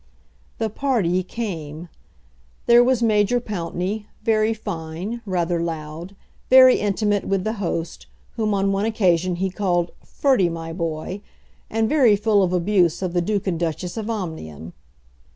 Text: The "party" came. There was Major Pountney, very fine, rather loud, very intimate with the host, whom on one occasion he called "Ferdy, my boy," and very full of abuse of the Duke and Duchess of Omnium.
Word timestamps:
The 0.57 0.71
"party" 0.71 1.21
came. 1.21 1.87
There 2.65 2.83
was 2.83 3.03
Major 3.03 3.39
Pountney, 3.39 4.07
very 4.23 4.51
fine, 4.51 5.21
rather 5.27 5.61
loud, 5.61 6.15
very 6.49 6.77
intimate 6.79 7.25
with 7.25 7.43
the 7.43 7.53
host, 7.61 8.07
whom 8.35 8.55
on 8.55 8.71
one 8.71 8.85
occasion 8.85 9.35
he 9.35 9.51
called 9.51 9.91
"Ferdy, 10.03 10.49
my 10.49 10.73
boy," 10.73 11.21
and 11.69 11.87
very 11.87 12.15
full 12.15 12.41
of 12.41 12.51
abuse 12.51 13.03
of 13.03 13.13
the 13.13 13.21
Duke 13.21 13.45
and 13.45 13.59
Duchess 13.59 13.95
of 13.95 14.09
Omnium. 14.09 14.73